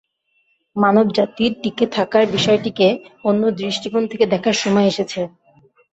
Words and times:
মানব 0.75 1.05
জাতির 1.17 1.51
টিকে 1.61 1.85
থাকার 1.95 2.23
বিষয়টিকে 2.31 2.87
অন্য 3.23 3.43
দৃষ্টিকোণ 3.59 4.03
থেকে 4.07 4.25
দেখার 4.33 4.55
সময় 4.63 4.87
এসেছে। 4.87 5.21